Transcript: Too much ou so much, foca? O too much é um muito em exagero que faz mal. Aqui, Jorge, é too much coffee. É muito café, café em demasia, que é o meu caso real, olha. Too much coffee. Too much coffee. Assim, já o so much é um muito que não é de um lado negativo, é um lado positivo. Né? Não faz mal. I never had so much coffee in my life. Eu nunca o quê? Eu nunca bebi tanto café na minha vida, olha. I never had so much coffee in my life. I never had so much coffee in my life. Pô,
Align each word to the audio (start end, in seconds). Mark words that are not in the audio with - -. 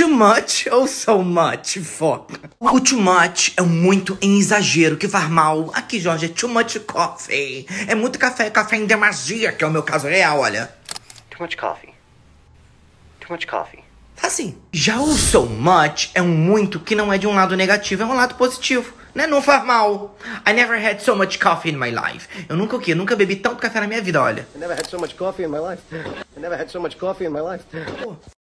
Too 0.00 0.08
much 0.08 0.66
ou 0.72 0.86
so 0.86 1.22
much, 1.22 1.78
foca? 1.84 2.40
O 2.58 2.80
too 2.80 2.98
much 2.98 3.52
é 3.54 3.60
um 3.60 3.66
muito 3.66 4.16
em 4.22 4.38
exagero 4.38 4.96
que 4.96 5.06
faz 5.06 5.28
mal. 5.28 5.70
Aqui, 5.74 6.00
Jorge, 6.00 6.24
é 6.24 6.28
too 6.30 6.48
much 6.48 6.78
coffee. 6.86 7.66
É 7.86 7.94
muito 7.94 8.18
café, 8.18 8.48
café 8.48 8.76
em 8.76 8.86
demasia, 8.86 9.52
que 9.52 9.62
é 9.62 9.66
o 9.66 9.70
meu 9.70 9.82
caso 9.82 10.08
real, 10.08 10.38
olha. 10.38 10.74
Too 11.28 11.42
much 11.42 11.54
coffee. 11.54 11.92
Too 13.20 13.28
much 13.28 13.46
coffee. 13.46 13.84
Assim, 14.22 14.56
já 14.72 14.98
o 14.98 15.12
so 15.12 15.44
much 15.44 16.08
é 16.14 16.22
um 16.22 16.28
muito 16.28 16.80
que 16.80 16.94
não 16.94 17.12
é 17.12 17.18
de 17.18 17.26
um 17.26 17.34
lado 17.34 17.54
negativo, 17.54 18.02
é 18.02 18.06
um 18.06 18.14
lado 18.14 18.36
positivo. 18.36 18.94
Né? 19.14 19.26
Não 19.26 19.42
faz 19.42 19.62
mal. 19.66 20.16
I 20.48 20.54
never 20.54 20.82
had 20.82 21.00
so 21.00 21.14
much 21.14 21.38
coffee 21.38 21.72
in 21.72 21.76
my 21.76 21.90
life. 21.90 22.26
Eu 22.48 22.56
nunca 22.56 22.74
o 22.74 22.80
quê? 22.80 22.92
Eu 22.92 22.96
nunca 22.96 23.14
bebi 23.14 23.36
tanto 23.36 23.56
café 23.56 23.80
na 23.80 23.86
minha 23.86 24.00
vida, 24.00 24.22
olha. 24.22 24.48
I 24.56 24.58
never 24.58 24.74
had 24.74 24.88
so 24.88 24.98
much 24.98 25.14
coffee 25.14 25.44
in 25.44 25.48
my 25.48 25.58
life. 25.58 25.82
I 26.34 26.40
never 26.40 26.58
had 26.58 26.70
so 26.70 26.80
much 26.80 26.96
coffee 26.96 27.26
in 27.26 27.30
my 27.32 27.42
life. 27.42 27.64
Pô, 28.02 28.16